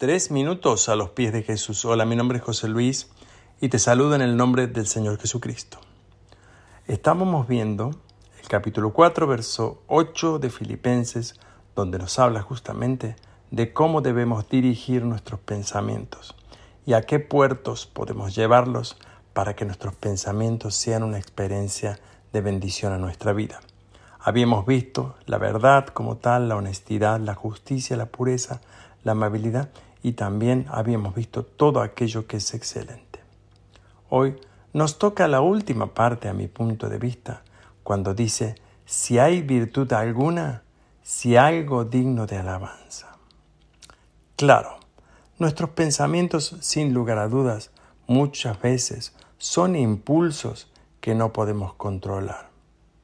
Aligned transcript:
Tres 0.00 0.30
minutos 0.30 0.88
a 0.88 0.96
los 0.96 1.10
pies 1.10 1.30
de 1.30 1.42
Jesús. 1.42 1.84
Hola, 1.84 2.06
mi 2.06 2.16
nombre 2.16 2.38
es 2.38 2.44
José 2.44 2.68
Luis 2.68 3.10
y 3.60 3.68
te 3.68 3.78
saludo 3.78 4.14
en 4.14 4.22
el 4.22 4.34
nombre 4.34 4.66
del 4.66 4.86
Señor 4.86 5.20
Jesucristo. 5.20 5.78
Estábamos 6.86 7.46
viendo 7.46 7.90
el 8.40 8.48
capítulo 8.48 8.94
4, 8.94 9.26
verso 9.26 9.82
8 9.88 10.38
de 10.38 10.48
Filipenses, 10.48 11.38
donde 11.76 11.98
nos 11.98 12.18
habla 12.18 12.40
justamente 12.40 13.14
de 13.50 13.74
cómo 13.74 14.00
debemos 14.00 14.48
dirigir 14.48 15.04
nuestros 15.04 15.38
pensamientos 15.38 16.34
y 16.86 16.94
a 16.94 17.02
qué 17.02 17.18
puertos 17.20 17.84
podemos 17.84 18.34
llevarlos 18.34 18.96
para 19.34 19.54
que 19.54 19.66
nuestros 19.66 19.94
pensamientos 19.96 20.76
sean 20.76 21.02
una 21.02 21.18
experiencia 21.18 22.00
de 22.32 22.40
bendición 22.40 22.94
a 22.94 22.98
nuestra 22.98 23.34
vida. 23.34 23.60
Habíamos 24.18 24.64
visto 24.64 25.16
la 25.26 25.36
verdad 25.36 25.88
como 25.88 26.16
tal, 26.16 26.48
la 26.48 26.56
honestidad, 26.56 27.20
la 27.20 27.34
justicia, 27.34 27.98
la 27.98 28.06
pureza, 28.06 28.62
la 29.04 29.12
amabilidad 29.12 29.68
y 30.02 30.12
también 30.12 30.66
habíamos 30.70 31.14
visto 31.14 31.44
todo 31.44 31.80
aquello 31.80 32.26
que 32.26 32.38
es 32.38 32.54
excelente. 32.54 33.20
Hoy 34.08 34.36
nos 34.72 34.98
toca 34.98 35.28
la 35.28 35.40
última 35.40 35.94
parte 35.94 36.28
a 36.28 36.32
mi 36.32 36.48
punto 36.48 36.88
de 36.88 36.98
vista, 36.98 37.42
cuando 37.82 38.14
dice, 38.14 38.54
si 38.86 39.18
hay 39.18 39.42
virtud 39.42 39.92
alguna, 39.92 40.62
si 41.02 41.36
algo 41.36 41.84
digno 41.84 42.26
de 42.26 42.38
alabanza. 42.38 43.16
Claro, 44.36 44.78
nuestros 45.38 45.70
pensamientos, 45.70 46.56
sin 46.60 46.94
lugar 46.94 47.18
a 47.18 47.28
dudas, 47.28 47.70
muchas 48.06 48.60
veces 48.60 49.14
son 49.38 49.76
impulsos 49.76 50.70
que 51.00 51.14
no 51.14 51.32
podemos 51.32 51.74
controlar. 51.74 52.50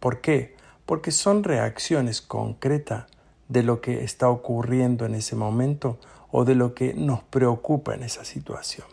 ¿Por 0.00 0.20
qué? 0.20 0.56
Porque 0.86 1.10
son 1.10 1.44
reacciones 1.44 2.20
concretas 2.20 3.06
de 3.48 3.62
lo 3.62 3.80
que 3.80 4.02
está 4.02 4.28
ocurriendo 4.28 5.04
en 5.04 5.14
ese 5.14 5.36
momento 5.36 5.98
o 6.32 6.44
de 6.44 6.56
lo 6.56 6.74
que 6.74 6.94
nos 6.94 7.22
preocupa 7.22 7.94
en 7.94 8.02
esa 8.02 8.24
situación. 8.24 8.86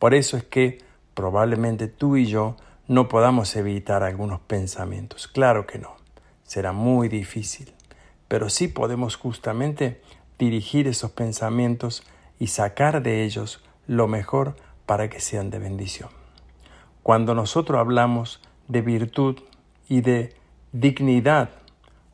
Por 0.00 0.14
eso 0.14 0.36
es 0.36 0.44
que 0.44 0.78
probablemente 1.14 1.86
tú 1.86 2.16
y 2.16 2.26
yo 2.26 2.56
no 2.88 3.08
podamos 3.08 3.54
evitar 3.54 4.02
algunos 4.02 4.40
pensamientos. 4.40 5.28
Claro 5.28 5.66
que 5.66 5.78
no, 5.78 5.94
será 6.42 6.72
muy 6.72 7.08
difícil, 7.08 7.72
pero 8.26 8.48
sí 8.48 8.66
podemos 8.66 9.16
justamente 9.16 10.00
dirigir 10.38 10.88
esos 10.88 11.10
pensamientos 11.10 12.02
y 12.38 12.46
sacar 12.46 13.02
de 13.02 13.24
ellos 13.24 13.62
lo 13.86 14.08
mejor 14.08 14.56
para 14.86 15.10
que 15.10 15.20
sean 15.20 15.50
de 15.50 15.58
bendición. 15.58 16.08
Cuando 17.02 17.34
nosotros 17.34 17.78
hablamos 17.78 18.40
de 18.68 18.80
virtud 18.80 19.36
y 19.88 20.00
de 20.00 20.34
dignidad, 20.72 21.50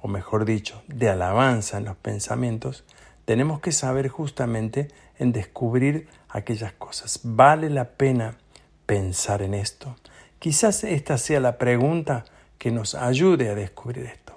o 0.00 0.08
mejor 0.08 0.44
dicho, 0.44 0.82
de 0.86 1.10
alabanza 1.10 1.78
en 1.78 1.84
los 1.84 1.96
pensamientos, 1.96 2.84
tenemos 3.32 3.60
que 3.60 3.72
saber 3.72 4.08
justamente 4.08 4.88
en 5.18 5.32
descubrir 5.32 6.06
aquellas 6.28 6.74
cosas. 6.74 7.20
¿Vale 7.22 7.70
la 7.70 7.88
pena 7.92 8.36
pensar 8.84 9.40
en 9.40 9.54
esto? 9.54 9.96
Quizás 10.38 10.84
esta 10.84 11.16
sea 11.16 11.40
la 11.40 11.56
pregunta 11.56 12.24
que 12.58 12.70
nos 12.70 12.94
ayude 12.94 13.48
a 13.48 13.54
descubrir 13.54 14.04
esto. 14.04 14.36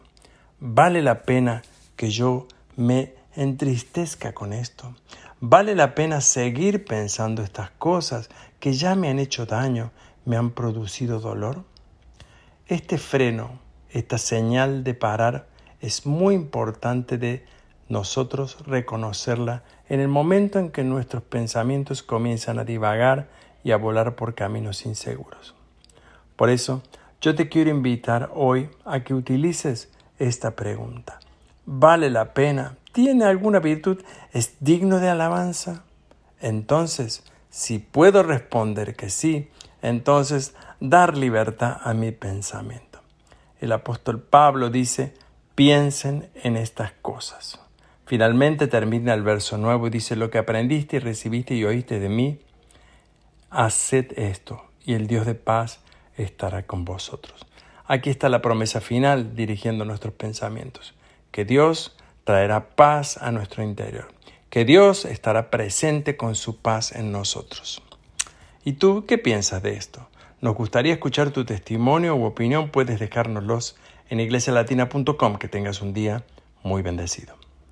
¿Vale 0.62 1.02
la 1.02 1.24
pena 1.24 1.62
que 1.98 2.10
yo 2.10 2.48
me 2.78 3.16
entristezca 3.36 4.32
con 4.32 4.54
esto? 4.54 4.96
¿Vale 5.42 5.76
la 5.76 5.94
pena 5.94 6.22
seguir 6.22 6.86
pensando 6.86 7.44
estas 7.44 7.72
cosas 7.72 8.30
que 8.62 8.72
ya 8.72 8.96
me 8.96 9.10
han 9.10 9.20
hecho 9.20 9.46
daño, 9.46 9.92
me 10.24 10.38
han 10.38 10.52
producido 10.52 11.20
dolor? 11.20 11.66
Este 12.68 12.98
freno, 12.98 13.60
esta 13.90 14.18
señal 14.18 14.86
de 14.86 14.94
parar, 14.94 15.50
es 15.82 16.06
muy 16.06 16.34
importante 16.34 17.18
de 17.18 17.44
nosotros 17.88 18.58
reconocerla 18.66 19.64
en 19.90 20.00
el 20.00 20.08
momento 20.08 20.60
en 20.60 20.72
que 20.72 20.84
nuestros 20.84 21.24
pensamientos 21.24 22.04
comienzan 22.04 22.60
a 22.60 22.66
divagar 22.66 23.30
y 23.64 23.72
a 23.72 23.78
volar 23.78 24.16
por 24.16 24.36
caminos 24.36 24.86
inseguros. 24.86 25.56
Por 26.36 26.50
eso, 26.50 26.82
yo 27.22 27.36
te 27.36 27.50
quiero 27.50 27.70
invitar 27.70 28.32
hoy 28.34 28.70
a 28.84 29.04
que 29.04 29.14
utilices 29.14 29.92
esta 30.20 30.56
pregunta. 30.56 31.20
¿Vale 31.66 32.10
la 32.10 32.34
pena? 32.34 32.78
¿Tiene 32.92 33.26
alguna 33.26 33.60
virtud? 33.60 34.04
¿Es 34.32 34.58
digno 34.60 35.00
de 35.00 35.10
alabanza? 35.10 35.84
Entonces, 36.40 37.24
si 37.50 37.80
puedo 37.80 38.24
responder 38.24 38.96
que 38.96 39.10
sí, 39.10 39.50
entonces 39.82 40.56
dar 40.80 41.18
libertad 41.18 41.78
a 41.84 41.94
mi 41.94 42.12
pensamiento. 42.12 43.00
El 43.60 43.72
apóstol 43.72 44.22
Pablo 44.22 44.70
dice, 44.70 45.14
piensen 45.56 46.30
en 46.36 46.58
estas 46.58 46.92
cosas. 47.02 47.65
Finalmente 48.06 48.68
termina 48.68 49.14
el 49.14 49.24
verso 49.24 49.58
nuevo 49.58 49.88
y 49.88 49.90
dice, 49.90 50.16
lo 50.16 50.30
que 50.30 50.38
aprendiste 50.38 50.98
y 50.98 51.00
recibiste 51.00 51.56
y 51.56 51.66
oíste 51.66 52.00
de 52.00 52.10
mí, 52.10 52.40
haced 53.50 54.18
esto, 54.18 54.64
y 54.86 54.94
el 54.94 55.08
Dios 55.08 55.26
de 55.26 55.34
paz 55.34 55.80
estará 56.16 56.64
con 56.64 56.86
vosotros. 56.86 57.46
Aquí 57.88 58.10
está 58.10 58.30
la 58.30 58.42
promesa 58.42 58.80
final 58.80 59.36
dirigiendo 59.36 59.86
nuestros 59.86 60.14
pensamientos, 60.14 60.94
que 61.32 61.46
Dios 61.46 61.98
traerá 62.24 62.70
paz 62.70 63.18
a 63.18 63.32
nuestro 63.32 63.64
interior, 63.64 64.08
que 64.50 64.66
Dios 64.66 65.06
estará 65.06 65.50
presente 65.50 66.16
con 66.16 66.36
su 66.36 66.58
paz 66.58 66.92
en 66.92 67.12
nosotros. 67.12 67.82
¿Y 68.64 68.74
tú 68.74 69.06
qué 69.08 69.18
piensas 69.18 69.62
de 69.64 69.74
esto? 69.74 70.08
Nos 70.42 70.56
gustaría 70.56 70.94
escuchar 70.94 71.32
tu 71.32 71.46
testimonio 71.46 72.16
u 72.16 72.26
opinión, 72.26 72.70
puedes 72.70 73.00
dejárnoslos 73.00 73.78
en 74.10 74.20
iglesialatina.com. 74.20 75.38
Que 75.38 75.48
tengas 75.48 75.82
un 75.82 75.94
día 75.94 76.24
muy 76.64 76.82
bendecido. 76.82 77.45